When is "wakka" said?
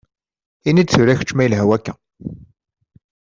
1.69-1.93